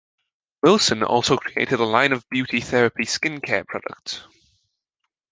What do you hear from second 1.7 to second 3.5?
a line of beauty therapy skin